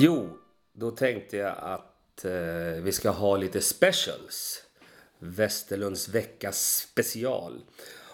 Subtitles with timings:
[0.00, 0.38] Jo,
[0.72, 4.62] då tänkte jag att eh, vi ska ha lite specials.
[5.18, 7.60] Västerlunds veckas special.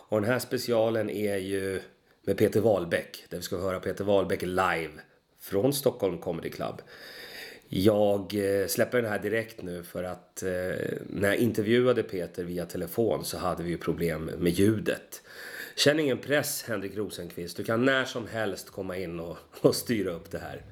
[0.09, 1.81] Och den här specialen är ju
[2.23, 3.25] med Peter Wahlbeck.
[3.29, 4.91] Där vi ska höra Peter Wahlbeck live
[5.41, 6.83] från Stockholm Comedy Club.
[7.69, 10.51] Jag eh, släpper den här direkt nu för att eh,
[11.07, 15.23] när jag intervjuade Peter via telefon så hade vi ju problem med ljudet.
[15.77, 17.57] Känn ingen press Henrik Rosenqvist.
[17.57, 20.63] Du kan när som helst komma in och, och styra upp det här.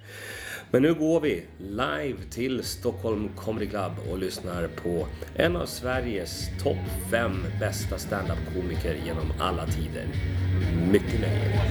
[0.72, 6.48] Men nu går vi live till Stockholm Comedy Club och lyssnar på en av Sveriges
[6.62, 6.76] topp
[7.10, 10.06] 5 bästa stand-up-komiker genom alla tider.
[10.92, 11.62] Mycket nöje.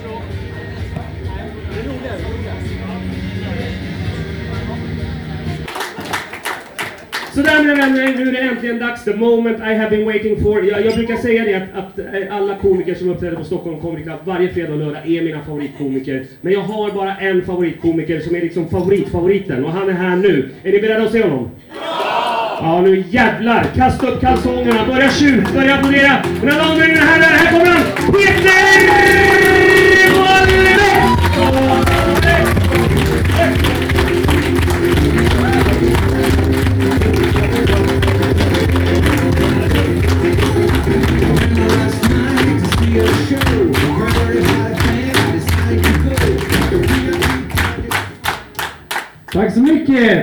[7.42, 9.04] Sådär mina vänner, nu är det äntligen dags.
[9.04, 10.66] The moment I have been waiting for.
[10.66, 14.04] Jag, jag brukar säga det att, att eh, alla komiker som uppträder på Stockholm Comedy
[14.04, 16.26] Club varje fredag och lördag är mina favoritkomiker.
[16.42, 20.50] Men jag har bara en favoritkomiker som är liksom favoritfavoriten och han är här nu.
[20.64, 21.50] Är ni beredda att se honom?
[21.70, 23.64] Ja, Ja nu jävlar!
[23.76, 26.24] Kasta upp kalsongerna, börja tjut, börja applådera!
[26.42, 27.84] Mina damer och herrar, här kommer han!
[28.14, 28.52] Peter
[33.38, 33.81] Wahlbeck!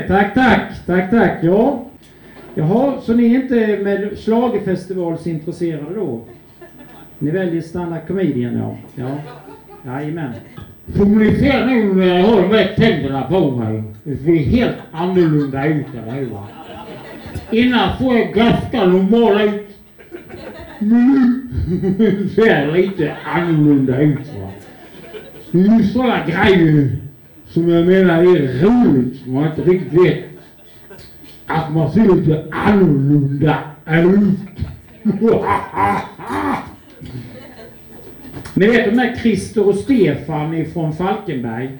[0.09, 1.39] Tack, tack, tack, tack.
[1.43, 1.85] Ja,
[2.55, 6.25] jaha, så ni är inte med schlagerfestivalsintresserade då?
[7.19, 8.77] Ni väljer stand-up comedian, ja.
[8.95, 9.19] ja.
[9.87, 10.33] Jajamän.
[10.87, 13.83] För ni ser nu när jag har de här tänderna på mig.
[14.05, 16.27] Det ser helt annorlunda ut, eller hur?
[16.27, 16.47] va?
[17.51, 19.69] Innan får jag ganska normal ut.
[20.79, 21.49] Men
[21.99, 24.19] nu ser jag lite annorlunda ut.
[24.41, 24.51] Va?
[25.53, 26.91] Det är ju sådana grejer
[27.59, 30.25] som jag menar är roligt, som man inte riktigt vet.
[31.47, 34.39] Att man ser lite annorlunda ut.
[38.55, 41.71] Ni vet de där Christer och Stefan ifrån Falkenberg?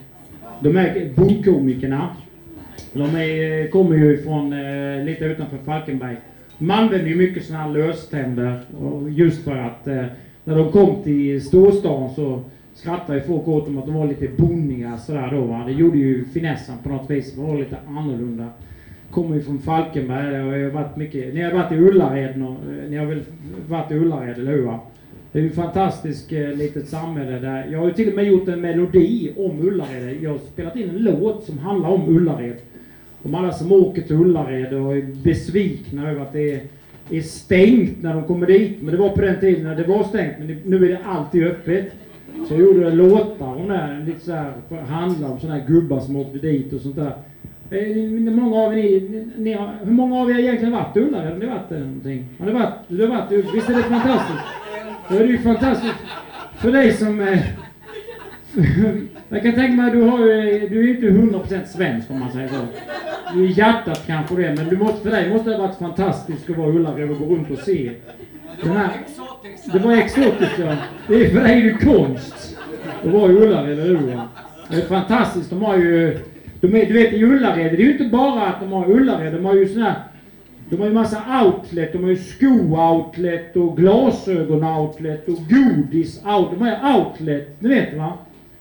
[0.61, 2.17] De här bondkomikerna.
[2.93, 6.17] De är, kommer ju från eh, lite utanför Falkenberg.
[6.59, 8.61] De använder ju mycket sådana här löständer.
[8.81, 10.05] Och just för att eh,
[10.45, 12.43] när de kom till storstan så
[12.79, 15.65] skrattade ju folk åt dem att de var lite bonniga sådär då va.
[15.67, 17.35] Det gjorde ju finessen på något vis.
[17.35, 18.49] De var lite annorlunda.
[19.11, 22.55] Kommer ju från Falkenberg och jag har varit mycket, ni har varit i Ullared, eh,
[22.89, 23.23] ni har väl
[23.69, 24.81] varit i Ullared eller hur va?
[25.33, 27.69] Det är ju ett fantastiskt eh, litet samhälle där.
[27.73, 30.17] Jag har ju till och med gjort en melodi om Ullared.
[30.23, 32.57] Jag har spelat in en låt som handlar om Ullared.
[33.23, 36.61] Om alla som åker till Ullared och är besvikna över att det är,
[37.11, 38.83] är stängt när de kommer dit.
[38.83, 40.39] Men det var på den tiden när det var stängt.
[40.39, 41.93] Men det, nu är det alltid öppet.
[42.49, 46.01] Så jag gjorde låtar om det, lite så här, för handla om sådana här gubbar
[46.01, 47.13] som åkte dit och sånt där.
[47.71, 51.33] Hur många av er, ni, ni har, hur många av er egentligen varit i Ullared?
[51.33, 52.25] Har ni varit där någonting?
[52.39, 52.75] Har ni varit?
[52.89, 54.39] Du har varit Visst är det fantastiskt?
[55.09, 55.95] Då är det ju fantastiskt
[56.59, 57.21] för dig som...
[57.21, 57.39] Eh,
[59.29, 61.07] jag kan tänka mig, du, har, ju- du är ju inte
[61.39, 62.55] 100% svensk om man säger så.
[63.35, 65.79] Du är i hjärtat kanske det, men du måste, för dig måste det ha varit
[65.79, 67.91] fantastiskt att vara i Ullared och gå runt och se.
[68.63, 68.91] Den här,
[69.73, 70.77] det var exotiskt ja.
[71.09, 72.57] Det är för dig är det konst.
[73.05, 74.21] Att vara i Ullared, eller hur?
[74.69, 75.51] Det är fantastiskt.
[75.51, 76.19] De har ju...
[76.61, 79.33] De är, du vet i Ullared, det är ju inte bara att de har Ullared,
[79.33, 80.03] de har ju såna här
[80.71, 86.59] de har ju massa outlet, de har ju sko-outlet och glasögon-outlet och godis-outlet.
[86.59, 88.13] De har ju outlet, ni vet va?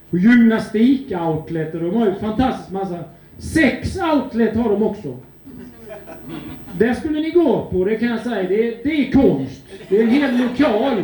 [0.10, 3.00] Och gymnastik-outlet och de har ju fantastiskt massa.
[3.38, 5.18] Sex outlet har de också.
[6.78, 8.50] Det skulle ni gå på, det kan jag säga.
[8.50, 9.64] Det är, det är konst.
[9.90, 11.04] Det är en hel lokal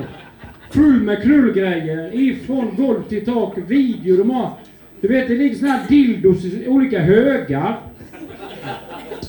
[0.72, 2.16] full med krullgrejer.
[2.16, 4.20] Ifrån golv till tak, video.
[4.20, 4.60] och mat.
[5.02, 7.80] du vet, det ligger såna här dildos i olika högar.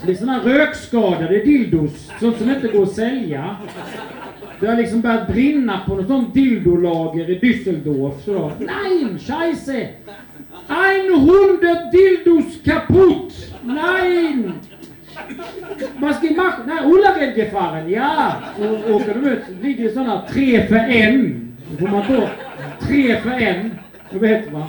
[0.07, 3.57] Det är såna här rökskadade dildos, sånt som inte går att sälja.
[4.61, 8.25] Det har liksom börjat brinna på något sånt dildolager i Düsseldorf.
[8.25, 9.89] Så då, Nein, scheisse!
[10.69, 13.55] 100 dildos kaputt!
[13.63, 14.53] Nein!
[15.97, 16.59] Was gemacht?
[16.67, 18.33] Na, Ullared gefahren, ja!
[18.59, 21.57] Så åker de ut, ligger sådana tre för en.
[21.71, 22.29] Då får man då
[22.81, 23.71] tre för en.
[24.11, 24.69] Då vet man.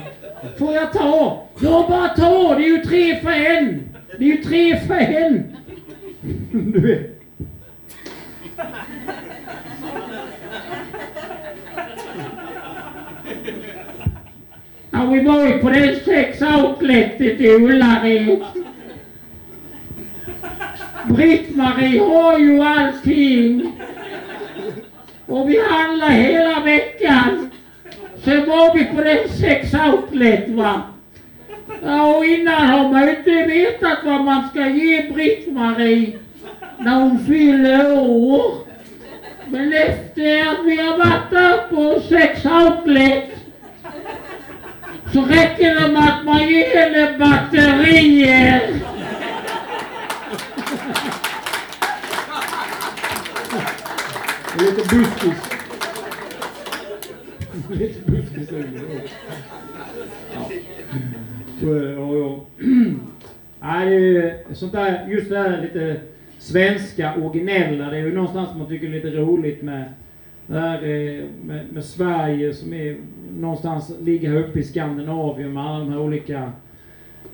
[0.57, 1.43] Får jag ta?
[1.59, 2.55] Ja, bara ta!
[2.55, 3.81] Det är ju tre för en!
[4.17, 5.43] Det är ju tre för en!
[6.71, 7.11] Du vet.
[14.91, 18.43] Ja, vi var ju på den sex outletet i Ullared.
[21.09, 23.71] Britt-Marie har ju allting.
[25.25, 27.49] Och vi handlar hela veckan.
[28.23, 30.81] Sen var vi på den sex outlet va.
[31.83, 36.11] Ja, och innan har man ju inte vetat vad man ska ge Britt-Marie
[36.79, 38.53] när hon fyller år.
[39.47, 43.31] Men efter att vi har varit där på sex outlet
[45.13, 48.84] så räcker det med att man ger henne batterier.
[54.75, 55.37] Lite buskis.
[57.69, 59.09] lite buskis över det.
[60.33, 60.49] Ja.
[61.59, 62.45] Så, är det, ja, ja.
[63.61, 66.01] Nej, sånt där, just det här lite
[66.39, 69.83] svenska, originella, det är ju någonstans man tycker är lite roligt med
[70.47, 72.97] det här eh, med, med Sverige som är
[73.37, 76.51] någonstans ligger här uppe i Skandinavien med alla de här olika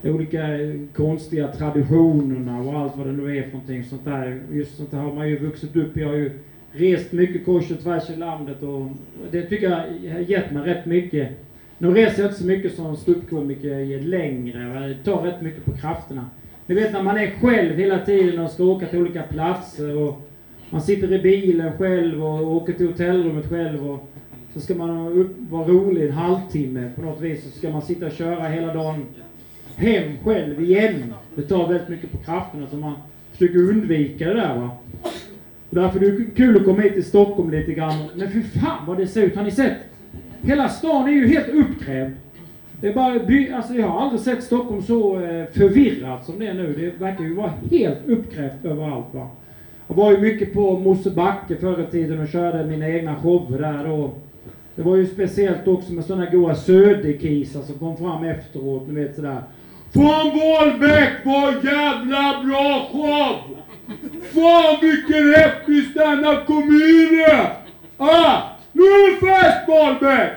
[0.04, 4.42] olika eh, konstiga traditionerna och allt vad det nu är för någonting sånt där.
[4.52, 6.02] Just sånt där har man ju vuxit upp i.
[6.02, 6.32] Jag har ju
[6.72, 8.88] rest mycket kors och tvärs i landet och
[9.32, 9.76] det tycker jag
[10.14, 11.30] har gett mig rätt mycket.
[11.78, 14.88] Nu reser jag inte så mycket som ståuppkomiker längre.
[14.88, 16.26] Det tar rätt mycket på krafterna.
[16.66, 20.30] Ni vet när man är själv hela tiden och ska åka till olika platser och
[20.70, 24.12] man sitter i bilen själv och åker till hotellrummet själv och
[24.54, 27.46] så ska man upp, vara rolig en halvtimme på något vis.
[27.46, 29.06] och Så ska man sitta och köra hela dagen
[29.76, 31.14] hem själv igen.
[31.36, 32.94] Det tar väldigt mycket på krafterna så man
[33.32, 34.70] försöker undvika det där va.
[35.72, 37.94] Och därför är det kul att komma hit till Stockholm lite grann.
[38.16, 39.36] Men för fan vad det ser ut.
[39.36, 39.78] Har ni sett?
[40.42, 42.14] Hela stan är ju helt uppkrävd!
[42.82, 46.48] Det är bara by alltså jag har aldrig sett Stockholm så eh, förvirrat som det
[46.48, 46.76] är nu.
[46.78, 49.28] Det verkar ju vara helt uppkrävt överallt va.
[49.88, 53.88] Jag var ju mycket på Mosebacke förr i tiden och körde mina egna shower där
[53.88, 54.12] då.
[54.76, 59.16] Det var ju speciellt också med sådana goa söderkisar som kom fram efteråt, ni vet
[59.16, 59.44] sådär.
[59.94, 63.58] Fan Wahlbeck, vad jävla bra show!
[64.34, 67.26] Fan vilken häftig standup komedi!
[67.98, 68.42] Ah,
[68.72, 70.32] nu är det fest Wahlbeck!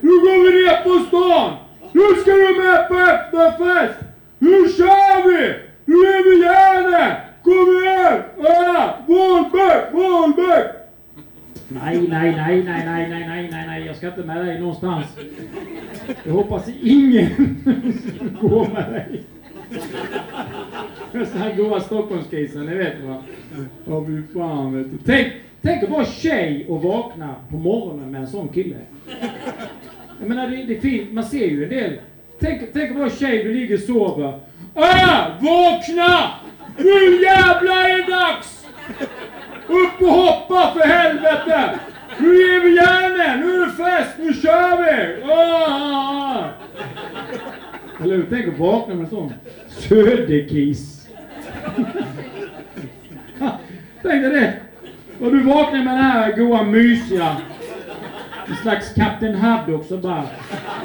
[0.00, 1.52] Nu går vi ner på stan!
[1.92, 3.98] Nu ska du med på efterfest!
[4.38, 5.54] Nu kör vi!
[5.84, 7.16] Nu är vi järnet!
[7.42, 8.22] Kom igen!
[8.38, 10.66] Ah, Wahlbeck, Wahlbeck!
[11.68, 15.06] Nej, nej, nej, nej, nej, nej, nej, nej, nej, jag ska inte med dig någonstans.
[16.24, 17.28] Jag hoppas ingen
[18.40, 19.24] går med dig.
[21.12, 23.22] Sådana här goa Stockholmskisar, ni vet va?
[23.86, 24.98] Åh fy fan vet du.
[25.06, 25.32] Tänk,
[25.62, 28.76] tänk att vara tjej och vakna på morgonen med en sån kille.
[30.20, 31.92] Jag menar det, det är fint, man ser ju en del.
[32.40, 34.40] Tänk, tänk att vara tjej, du ligger och sover.
[34.74, 36.30] Ah, vakna!
[36.78, 38.66] Nu jävlar är det dags!
[39.66, 41.78] Upp och hoppa för helvete!
[42.18, 43.46] Nu ger vi järnet!
[43.46, 44.14] Nu är det fest!
[44.18, 45.22] Nu kör vi!
[45.32, 46.48] Ah!
[48.02, 48.26] Eller hur?
[48.30, 49.32] Tänk att vakna med en sån
[49.68, 51.08] söderkis.
[54.02, 54.54] Tänk dig det!
[55.20, 57.36] Och du vaknar med den här goa mysiga
[58.48, 60.24] en slags Kapten Haddock som bara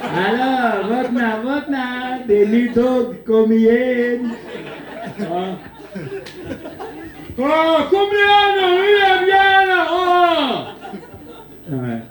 [0.01, 2.17] Hallå, vakna, vakna!
[2.27, 4.29] Det är ny dag, kom igen!
[5.17, 5.55] Ja.
[7.37, 10.65] Ah, kom igen nu, nu gärna!
[11.67, 12.01] Nej.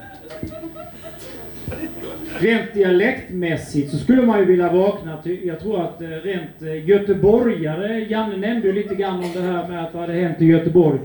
[2.40, 6.88] Rent dialektmässigt så skulle man ju vilja vakna till, jag tror att eh, rent eh,
[6.88, 10.44] göteborgare, Janne nämnde ju lite grann om det här med att vad hade hänt i
[10.44, 10.98] Göteborg.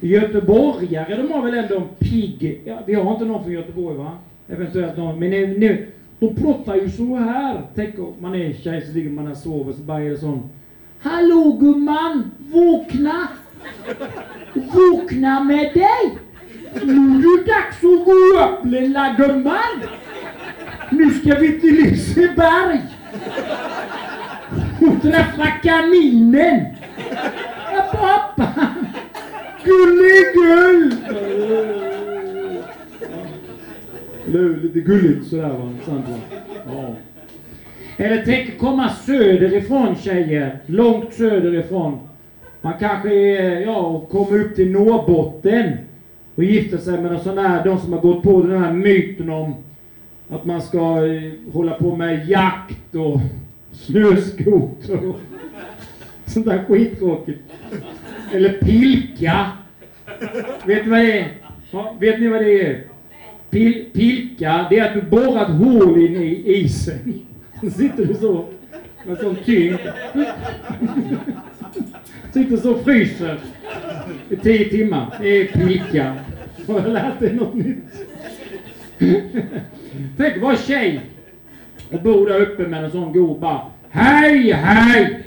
[0.00, 4.12] Göteborgare, de har väl ändå en pigg, ja, vi har inte någon från Göteborg va?
[4.48, 5.86] Eventuellt någon, men nu, nu
[6.18, 7.62] de pratar ju så här.
[7.74, 10.50] Tänk om man är tjej så ligger man och sover så bara är det sån
[11.00, 13.28] Hallå gumman, vakna!
[14.54, 16.18] Vakna med dig!
[16.84, 20.05] Nu är det dags att gå upp lilla gumman!
[20.90, 22.80] Nu ska vi till Liseberg!
[24.80, 26.64] Och träffa kaninen!
[27.72, 28.68] Ja, pappa!
[29.64, 30.94] Gulligull!
[34.28, 36.38] Eller lite gulligt sådär va, sant va?
[36.66, 36.94] Ja.
[37.96, 41.98] Eller tänk komma söderifrån tjejer, långt söderifrån.
[42.60, 43.14] Man kanske
[43.60, 45.72] ja, kommer upp till Norrbotten
[46.34, 49.30] och gifter sig med en sån här, de som har gått på den här myten
[49.30, 49.54] om
[50.28, 53.20] att man ska eh, hålla på med jakt och
[53.72, 55.20] snöskoter och
[56.26, 57.40] sånt där skittråkigt.
[58.32, 59.52] Eller pilka.
[60.66, 61.32] Vet ni vad det är?
[61.70, 62.84] Ja, vet ni vad det är?
[63.50, 67.26] Pil, pilka, det är att du borrar ett hål in i isen.
[67.60, 68.44] Så sitter du så
[69.06, 69.78] med sån tyngd.
[72.32, 73.38] Sitter så och fryser
[74.28, 75.18] i tio timmar.
[75.20, 76.14] Det är pilka.
[76.66, 78.05] Har jag lärt dig något nytt?
[80.16, 81.00] Tänk att vara tjej
[81.92, 83.60] och bo där uppe med en sån god bara.
[83.90, 85.24] Hej, hej!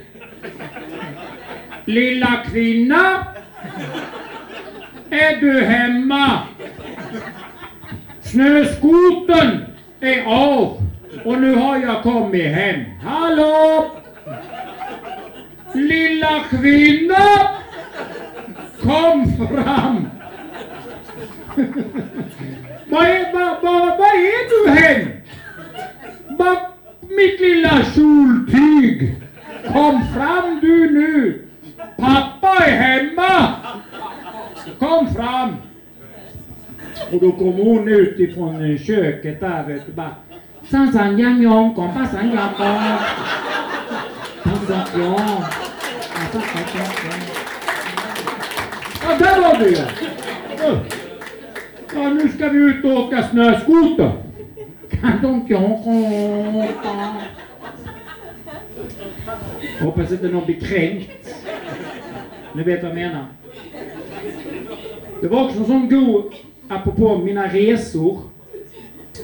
[1.84, 3.26] Lilla kvinna!
[5.10, 6.38] Är du hemma?
[8.20, 9.64] Snöskoten
[10.00, 10.82] är av
[11.24, 12.80] och nu har jag kommit hem.
[13.02, 13.90] Hallå!
[15.72, 17.48] Lilla kvinna!
[18.82, 20.06] Kom fram!
[22.90, 25.08] Vad är, vad, vad, vad är du hen?
[26.28, 26.56] Vad,
[27.00, 29.14] mitt lilla kjoltyg!
[29.72, 31.42] Kom fram du nu!
[31.96, 33.54] Pappa är hemma!
[34.78, 35.56] Kom fram!
[37.12, 40.14] Och då kommer hon ut ifrån eh, köket där vet du bara
[40.70, 42.78] Sansan yang yong kom passan yang kom
[44.42, 44.86] Passan
[49.02, 49.86] ja där var du ja!
[51.94, 52.08] Ja.
[52.08, 54.12] Nu ska vi ut och åka snöskoter.
[54.90, 55.90] Kan de inte åka?
[59.80, 61.44] Hoppas inte någon blir kränkt.
[62.52, 63.24] Ni vet vad jag menar.
[65.20, 66.32] Det var också en sån god,
[66.68, 68.18] apropå mina resor,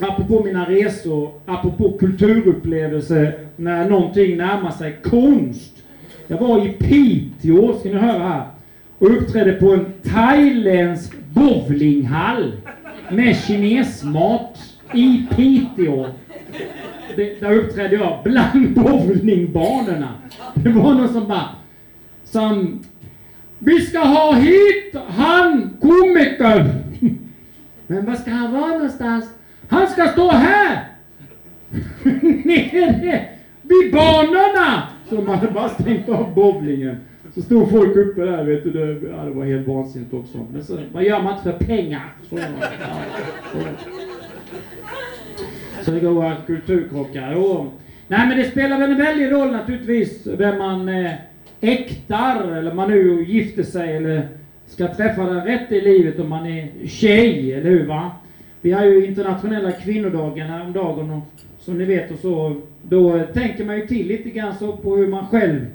[0.01, 5.73] apropå mina resor, apropå kulturupplevelser, när någonting närmar sig konst.
[6.27, 8.45] Jag var i Piteå, ska ni höra här,
[8.99, 12.53] och uppträdde på en thailändsk bowlinghall
[13.11, 14.59] med kinesmat
[14.95, 16.07] i Piteå.
[17.17, 20.09] Det, där uppträdde jag bland bowlingbanorna.
[20.55, 21.49] Det var någon som bara
[22.25, 22.83] som
[23.59, 26.69] vi ska ha hit han komikern.
[27.87, 29.25] Men var ska han vara någonstans?
[29.69, 30.85] Han ska stå här!
[32.45, 33.25] Nere
[33.63, 34.83] vid banorna!
[35.09, 36.97] Så de hade bara stängt av bowlingen.
[37.37, 38.71] Så stod folk uppe där, vet du.
[38.71, 40.47] Det, ja, det var helt vansinnigt också.
[40.53, 42.13] Men så, vad gör man inte för pengar?
[42.31, 42.45] Så, ja,
[43.53, 43.59] så.
[45.85, 47.33] så det går kulturkrockar.
[47.35, 47.71] Jo.
[48.09, 51.13] Nej men det spelar väl en väldig roll naturligtvis vem man eh,
[51.61, 54.29] äktar, eller man nu gifter sig eller
[54.67, 58.11] ska träffa den rätt i livet om man är tjej, eller hur va?
[58.61, 61.23] Vi har ju internationella kvinnodagen häromdagen och
[61.59, 65.09] som ni vet och så, då tänker man ju till lite grann så på hur
[65.09, 65.67] man själv,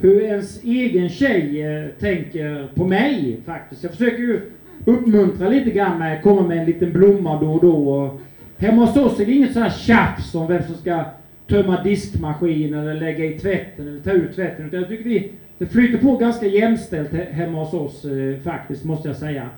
[0.00, 3.82] hur ens egen tjej eh, tänker på mig faktiskt.
[3.82, 4.40] Jag försöker ju
[4.84, 7.88] uppmuntra lite grann med, komma med en liten blomma då och då.
[7.88, 8.20] Och
[8.56, 11.04] hemma hos oss är det inget så här tjafs om vem som ska
[11.48, 14.66] tömma diskmaskinen eller lägga i tvätten eller ta ut tvätten.
[14.66, 19.08] Utan jag tycker vi, det flyter på ganska jämställt hemma hos oss eh, faktiskt, måste
[19.08, 19.48] jag säga.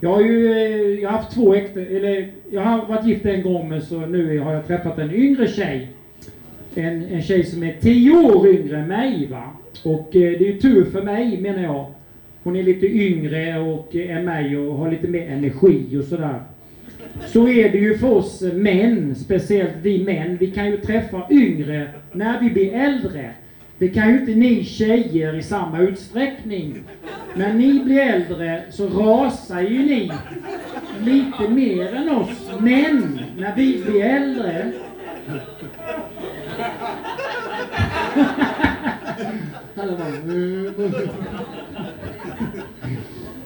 [0.00, 3.42] Jag har ju eh, jag har haft två äkta, eller jag har varit gift en
[3.42, 5.88] gång men så nu har jag träffat en yngre tjej.
[6.74, 9.50] En, en tjej som är tio år yngre än mig va.
[9.82, 11.86] Och eh, det är ju tur för mig menar jag.
[12.42, 16.40] Hon är lite yngre och eh, än mig och har lite mer energi och sådär.
[17.26, 20.36] Så är det ju för oss män, speciellt vi män.
[20.36, 23.30] Vi kan ju träffa yngre när vi blir äldre.
[23.78, 26.74] Det kan ju inte ni tjejer i samma utsträckning.
[27.36, 30.12] När ni blir äldre så rasar ju ni
[31.04, 34.72] lite mer än oss män när vi blir äldre.
[38.14, 38.24] Ja.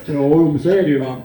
[0.06, 1.16] Jo, så är det ju va.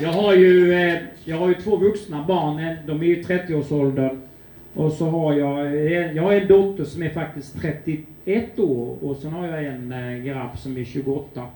[0.00, 4.20] Jag har ju, eh, jag har ju två vuxna barn, de är i 30-årsåldern.
[4.74, 9.16] Och så har jag, eh, jag har en dotter som är faktiskt 31 år och
[9.16, 11.46] sen har jag en eh, grabb som är 28.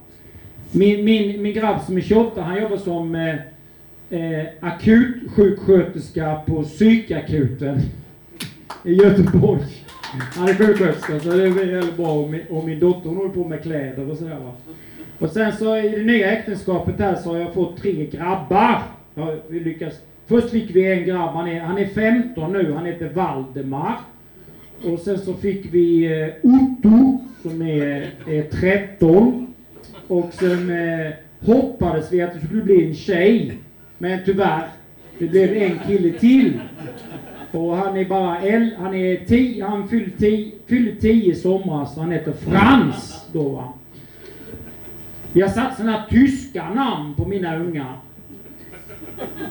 [0.72, 3.34] Min, min, min grabb som är 28, han jobbar som eh,
[4.10, 7.80] eh, akutsjuksköterska på psykakuten
[8.84, 9.62] i Göteborg.
[10.34, 13.30] Han är sjuksköterska så det är väldigt bra och min, och min dotter hon håller
[13.30, 14.52] på med kläder och sådär va.
[15.18, 18.82] Och sen så i det nya äktenskapet här så har jag fått tre grabbar.
[19.14, 19.90] Jag vi.
[20.26, 23.96] Först fick vi en grabb, han är, han är 15 nu, han heter Valdemar.
[24.84, 29.54] Och sen så fick vi eh, Otto som är, är 13.
[30.08, 33.58] Och sen eh, hoppades vi att det skulle bli en tjej.
[33.98, 34.68] Men tyvärr,
[35.18, 36.60] det blev en kille till.
[37.54, 42.32] Och han är bara el, han är 10, han fyllde 10 i somras, han heter
[42.32, 43.72] Frans då va.
[45.32, 47.98] Jag har satt sådana tyska namn på mina ungar.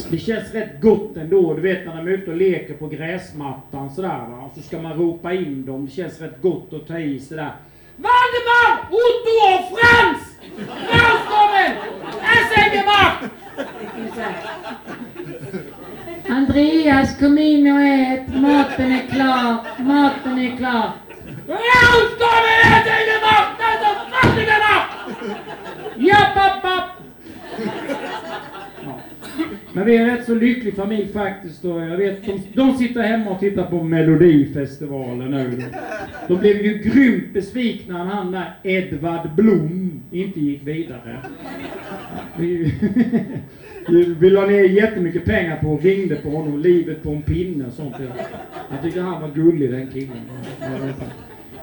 [0.09, 3.89] Det känns rätt gott ändå, du vet när de är ute och leker på gräsmattan
[3.95, 4.49] sådär va.
[4.51, 7.51] Och så ska man ropa in dem, det känns rätt gott att ta i sådär.
[7.95, 8.87] Valdemar!
[8.89, 10.37] Otto och Frans!
[10.91, 11.77] Välkommen!
[12.21, 13.31] Essengemark!
[16.33, 18.27] Andreas, kom in och ät.
[18.41, 19.57] Maten är klar.
[19.83, 20.91] Maten är klar.
[21.47, 23.49] Välkommen Essengemark!
[23.57, 24.53] Det är så fattiga
[25.97, 26.89] Japp, app, app!
[28.85, 28.99] Ja.
[29.73, 33.01] Men vi är en rätt så lycklig familj faktiskt och jag vet, de, de sitter
[33.01, 35.63] hemma och tittar på Melodifestivalen nu.
[36.27, 41.17] De blev ju grymt besvikna när han där Edvard Blom inte gick vidare.
[43.89, 47.73] Vi, la ner jättemycket pengar på och ringde på honom, livet på en pinne och
[47.73, 47.95] sånt.
[48.71, 50.17] Jag tyckte han var gullig den killen.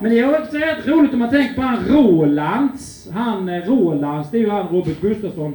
[0.01, 3.09] Men det är också rätt roligt om man tänker på han Rolands.
[3.13, 5.55] Han eh, Rolands, det är ju han Robert Gustafsson.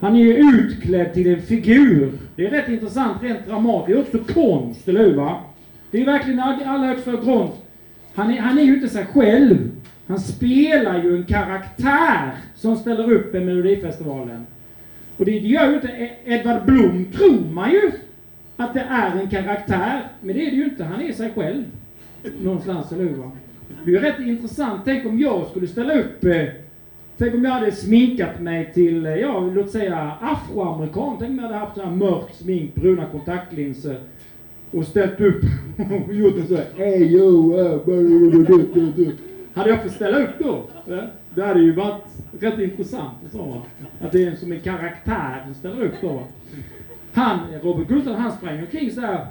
[0.00, 2.12] Han är ju utklädd till en figur.
[2.36, 4.12] Det är rätt intressant rent dramatiskt.
[4.12, 5.40] Det är också konst, eller hur va?
[5.90, 7.56] Det är verkligen allra högsta konst.
[8.14, 9.70] Han är, han är ju inte sig själv.
[10.06, 14.46] Han spelar ju en karaktär som ställer upp i Melodifestivalen.
[15.16, 17.92] Och det, det gör ju inte e- Edvard Blom, tror man ju,
[18.56, 20.00] att det är en karaktär.
[20.20, 20.84] Men det är det ju inte.
[20.84, 21.64] Han är sig själv.
[22.42, 23.30] Någonstans, eller hur va?
[23.84, 24.80] Det är ju rätt intressant.
[24.84, 26.46] Tänk om jag skulle ställa upp eh,
[27.18, 31.16] Tänk om jag hade sminkat mig till, eh, ja, låt säga afroamerikan.
[31.18, 33.96] Tänk om jag hade haft sån här mörkt smink, bruna kontaktlinser
[34.70, 35.42] och ställt upp
[36.08, 39.12] och gjort en sån här Hey yo, uh.
[39.54, 40.62] Hade jag fått ställa upp då?
[40.86, 41.02] Ja?
[41.34, 42.04] Det hade ju varit
[42.40, 43.18] rätt intressant.
[43.32, 43.62] Så, va?
[44.00, 46.08] Att det är som en karaktär som ställer upp då.
[46.08, 46.22] va?
[47.12, 49.26] Han, Robert Gustafsson, han sprang omkring så här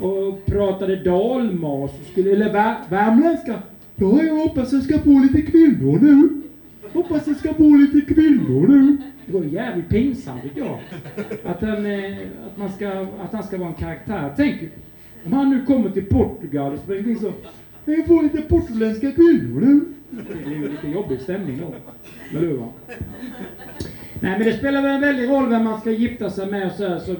[0.00, 3.62] och pratade dalmas och skulle, eller vär, värmländska.
[3.96, 6.42] Ja, jag hoppas jag ska få lite kvinnor nu.
[6.92, 8.96] Hoppas jag ska få lite kvinnor nu.
[9.26, 10.78] Det var jävligt pinsamt tycker jag.
[11.44, 12.16] Att han, eh,
[12.46, 12.88] att, man ska,
[13.24, 14.32] att han ska vara en karaktär.
[14.36, 14.60] Tänk
[15.26, 17.32] om han nu kommer till Portugal och springer in så.
[17.84, 19.80] Jag får lite portugisiska kvinnor nu.
[20.10, 21.74] Det är ju lite jobbig stämning då.
[22.38, 22.58] Eller hur?
[24.20, 26.72] Nej men det spelar väl en väldig roll vem man ska gifta sig med och
[26.72, 27.14] så, här, så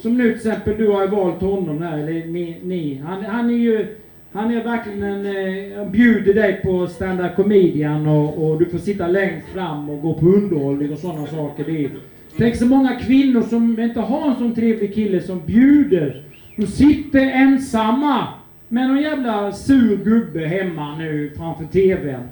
[0.00, 2.60] Som nu till exempel, du har ju valt honom här, eller ni.
[2.62, 3.02] ni.
[3.06, 3.86] Han, han är ju
[4.32, 8.78] han är verkligen en, eh, han bjuder dig på stand-up comedian och, och du får
[8.78, 11.64] sitta längst fram och gå på underhållning och sådana saker.
[11.64, 11.90] Det är,
[12.36, 16.22] tänk så många kvinnor som inte har en sån trevlig kille som bjuder.
[16.56, 18.28] De sitter ensamma
[18.72, 22.28] med någon jävla sur gubbe hemma nu framför TVn.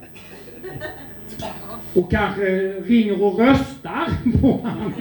[1.94, 4.08] Och kanske ringer och röstar
[4.40, 4.92] på honom.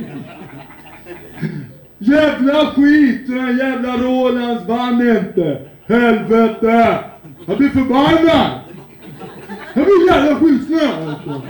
[1.98, 3.28] Jävla skit!
[3.28, 5.68] Den här jävla Rolands vann inte!
[5.88, 7.00] Helvete!
[7.46, 8.60] Jag blir förbannad!
[9.74, 11.42] Jag blir jävla skitsnö alltså.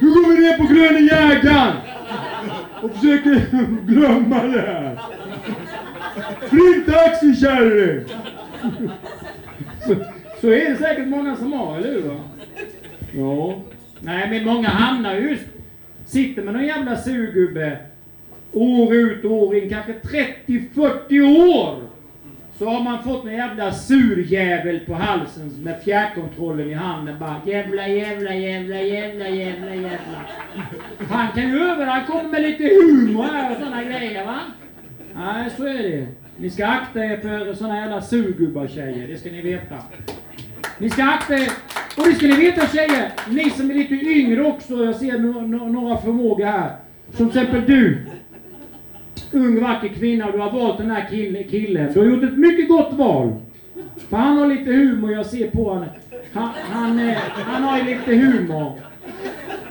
[0.00, 1.76] Nu går vi ner på Gröna Jägaren
[2.82, 4.98] och försöker glömma det här.
[6.54, 8.04] Ring taxi kärring!
[9.86, 9.94] Så,
[10.40, 12.20] så är det säkert många som har, eller hur?
[13.12, 13.54] Ja.
[14.00, 15.44] Nej, men många hamnar just,
[16.06, 17.78] sitter med någon jävla surgubbe
[18.52, 21.20] år ut och år in, kanske 30-40
[21.54, 21.78] år.
[22.58, 27.88] Så har man fått en jävla surjävel på halsen med fjärrkontrollen i handen bara jävla,
[27.88, 30.20] jävla, jävla, jävla, jävla, jävla.
[31.10, 34.40] Han kan ju över, han kommer med lite humor här och såna grejer va.
[35.14, 36.06] Nej, så är det.
[36.36, 39.76] Ni ska akta er för såna jävla surgubbar tjejer, det ska ni veta.
[40.78, 41.48] Ni ska akta er,
[41.96, 45.46] och det ska ni veta tjejer, ni som är lite yngre också, jag ser no-
[45.46, 46.70] no- några förmågor här.
[47.16, 48.06] Som till exempel du,
[49.32, 51.92] ung vacker kvinna och du har valt den här kill killen.
[51.92, 53.32] Du har gjort ett mycket gott val.
[54.08, 55.88] För han har lite humor, jag ser på honom.
[56.32, 58.72] Han, han, han, eh, han har ju lite humor.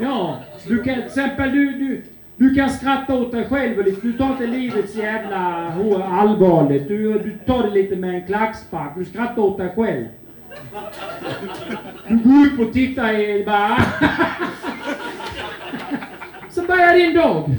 [0.01, 2.03] Ja, du kan till exempel du, du,
[2.37, 6.87] du kan skratta åt dig själv och du tar inte livets jävla hår- allvarligt.
[6.87, 10.05] Du, du tar det lite med en klackspark, du skrattar åt dig själv.
[12.07, 13.77] Du går upp och tittar i bara...
[16.49, 17.49] Så börjar din dag.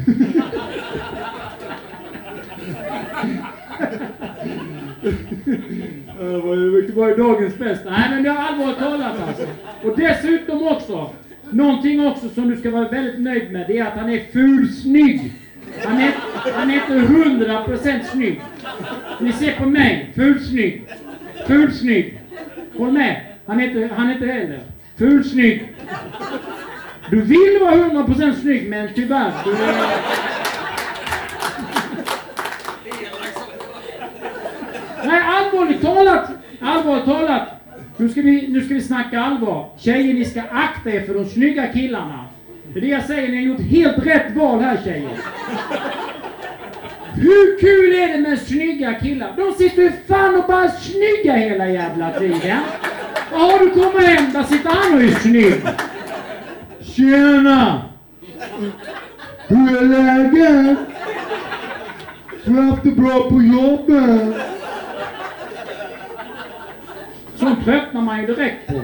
[6.94, 7.90] Vad är dagens bästa.
[7.90, 9.46] Nej men det har allvarligt talat alltså.
[9.84, 11.10] Och dessutom också,
[11.54, 15.32] någonting också som du ska vara väldigt nöjd med, det är att han är fulsnygg.
[15.84, 16.12] Han är,
[16.54, 18.40] han är inte hundra procent snygg.
[19.20, 20.86] Ni ser på mig, fulsnygg.
[21.46, 22.20] Fulsnygg.
[22.76, 23.20] Håll med.
[23.46, 24.60] Han är inte, han är inte heller.
[24.96, 25.74] Fulsnygg.
[27.10, 29.74] Du vill vara hundra procent snygg men tyvärr, du är...
[35.04, 36.30] Nej, allvarligt talat!
[36.60, 37.53] Allvarligt talat!
[37.96, 39.68] Nu ska, vi, nu ska vi snacka allvar.
[39.78, 42.24] Tjejer, ni ska akta er för de snygga killarna.
[42.72, 45.18] Det är det jag säger, ni har gjort helt rätt val här tjejer.
[47.14, 49.32] Hur kul är det med snygga killar?
[49.36, 52.60] De sitter ju fan och bara snygga hela jävla tiden.
[53.32, 55.54] Ja, du kommer hem, där sitter han och är snygg.
[56.80, 57.82] Tjena!
[59.48, 60.78] Hur är läget?
[62.46, 64.53] Har du haft det bra på jobbet?
[67.44, 68.82] Sånt tröttnar man ju direkt på.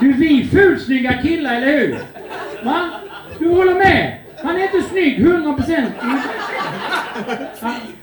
[0.00, 1.98] Du, vi är fulsnygga killar, eller hur?
[2.64, 2.90] Va?
[3.38, 4.18] Du håller med?
[4.42, 5.92] Han är inte snygg, 100 procent.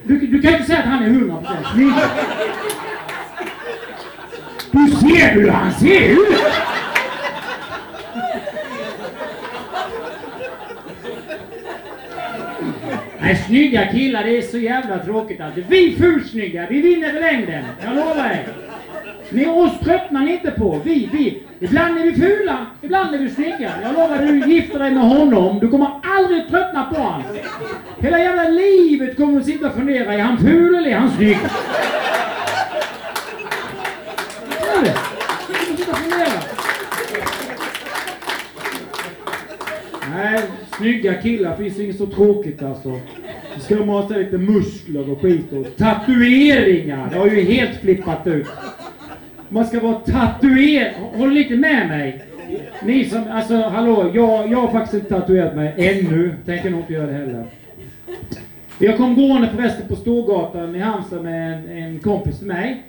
[0.04, 1.94] Du, du, kan inte säga att han är 100 procent snygg.
[4.72, 6.40] Du ser hur han ser ut!
[13.20, 15.62] Nej, snygga killar, det är så jävla tråkigt alltså.
[15.68, 17.64] Vi fulsnygga, vi vinner i längden.
[17.84, 18.48] Jag lovar dig!
[19.30, 20.82] Ni oss tröttnar ni inte på.
[20.84, 21.44] Vi, vi.
[21.60, 23.72] Ibland är vi fula, ibland är vi snygga.
[23.84, 27.24] Jag lovar, du gifter dig med honom, du kommer aldrig tröttna på honom.
[28.00, 31.38] Hela jävla livet kommer du sitta och fundera, är han ful eller är han snygg?
[40.16, 40.42] Nej,
[40.78, 43.00] snygga killar finns inget så tråkigt alltså.
[43.56, 47.10] Det ska de ha lite muskler och skit och tatueringar.
[47.12, 48.48] Det har ju helt flippat ut.
[49.50, 50.94] Man ska vara tatuerad.
[51.14, 52.24] Håll lite med mig.
[52.84, 56.36] Ni som, alltså hallå, jag, jag har faktiskt inte tatuerat mig ännu.
[56.46, 57.46] Tänker nog inte göra det heller.
[58.80, 62.84] Jag kom gående förresten på Storgatan i Halmstad med en, en kompis till mig.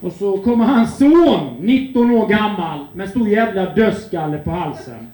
[0.00, 5.08] Och så kommer hans son, 19 år gammal, med en stor jävla dödskalle på halsen.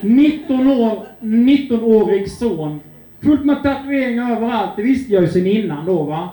[0.00, 2.80] 19 år, 19-årig son.
[3.20, 4.70] Fullt med tatueringar överallt.
[4.76, 6.28] Det visste jag ju sen innan då va.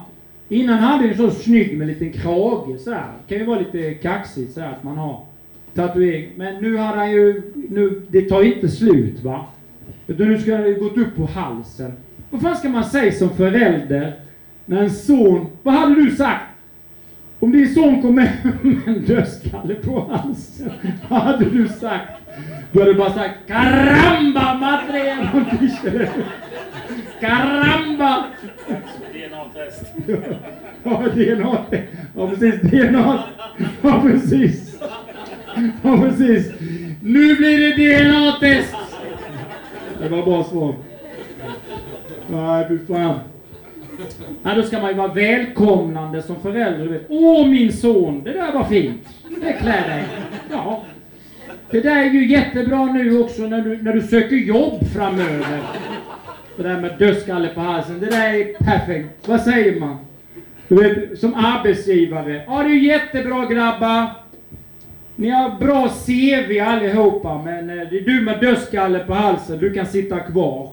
[0.49, 3.12] Innan hade jag en så snygg med en liten krage sådär.
[3.27, 5.21] Kan ju vara lite kaxigt sådär att man har
[5.73, 6.29] tatuering.
[6.36, 9.45] Men nu har han ju, nu, det tar inte slut va.
[10.07, 11.93] Utan nu ska han ju gått upp på halsen.
[12.29, 14.13] Vad fan ska man säga som förälder
[14.65, 16.43] när en son, vad hade du sagt?
[17.39, 18.31] Om din son kom med
[18.86, 20.71] en dödskalle på halsen,
[21.10, 22.12] vad hade du sagt?
[22.71, 25.29] Då hade du bara sagt Caramba madre!
[27.19, 28.25] Caramba!
[29.58, 29.86] DNA-test.
[30.84, 31.65] Ja, DNA.
[32.15, 32.62] Ja, precis.
[32.62, 33.24] DNA.
[33.82, 34.80] Ja, precis.
[35.84, 36.52] Ja, precis.
[37.04, 38.76] Nu blir det DNA-test!
[40.02, 40.76] Det var bra svar.
[42.28, 43.20] Nej, fy fan.
[44.43, 46.86] Nej, då ska man ju vara välkomnande som förälder.
[46.86, 47.06] Du vet.
[47.10, 49.08] Åh, min son, det där var fint.
[49.41, 50.04] Det klär dig.
[50.52, 50.84] Ja.
[51.72, 55.60] Det där är ju jättebra nu också när du, när du söker jobb framöver.
[56.58, 59.28] Det där med dödskalle på halsen, det där är perfekt.
[59.28, 59.98] Vad säger man?
[60.67, 62.41] Du vet, som arbetsgivare.
[62.48, 64.06] Ja, det är jättebra grabbar.
[65.15, 69.74] Ni har bra CV allihopa, men eh, det är du med dödskalle på halsen, du
[69.74, 70.70] kan sitta kvar.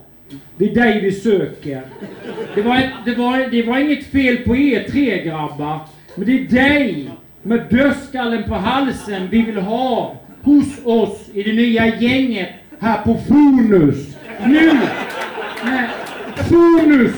[0.56, 1.80] Det är dig vi söker.
[2.54, 5.80] Det var, ett, det, var, det var inget fel på er tre grabbar,
[6.14, 7.10] men det är dig
[7.42, 12.48] med dödskallen på halsen vi vill ha hos oss i det nya gänget
[12.80, 14.16] här på Fonus.
[14.46, 14.70] Nu!
[15.64, 15.88] Med
[16.48, 17.16] Fonus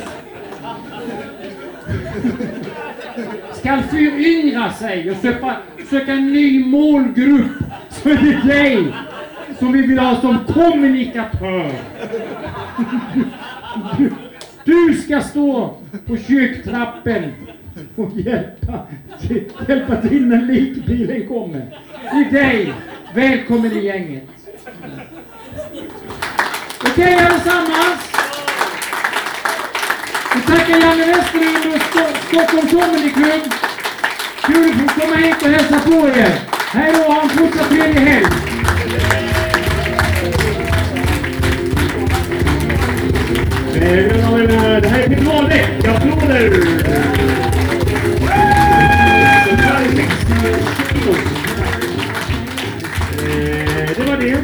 [3.54, 5.56] skall föryngra sig och söka,
[5.90, 7.50] söka en ny målgrupp
[7.90, 8.94] så är det dig
[9.58, 11.72] som vi vill ha som kommunikatör.
[13.98, 14.10] Du,
[14.64, 17.32] du ska stå på kyrktrappen
[17.96, 18.86] och hjälpa,
[19.68, 21.66] hjälpa till när likbilen kommer.
[22.12, 22.72] Det är dig.
[23.14, 24.28] Välkommen i gänget.
[26.80, 28.15] Okej allesammans.
[30.46, 31.82] Tackar Janne Westerlund och
[32.28, 33.42] Stockholm Comedy Club.
[34.46, 36.40] Kul att få komma hit och hälsa på er.
[36.72, 38.26] Hej då, och ha en fortsatt trevlig helg.
[43.74, 45.86] Mina damer och herrar, Det här är Peter Wahlbeck.
[45.86, 46.50] Applåder!
[53.96, 54.36] Det var det.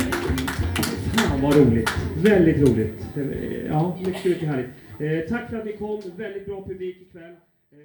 [1.16, 1.90] Fan vad roligt.
[2.22, 3.02] Väldigt roligt.
[3.68, 4.70] Ja, mycket, mycket härligt.
[5.02, 6.02] Eh, tack för att ni kom.
[6.16, 7.32] Väldigt bra publik ikväll.
[7.32, 7.78] Eh,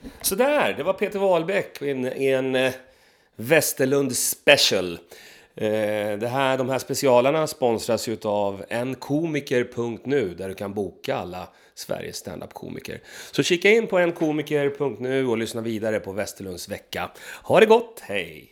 [0.00, 0.14] Sådär!
[0.22, 2.72] Så där, det var Peter Wahlbeck i en, en eh,
[3.36, 4.98] Västerlund special.
[5.54, 12.16] Det här, de här specialarna sponsras ju av enkomiker.nu där du kan boka alla Sveriges
[12.16, 13.00] standup-komiker.
[13.32, 17.10] Så kika in på enkomiker.nu och lyssna vidare på Västerlunds vecka.
[17.42, 18.50] Ha det gott, hej!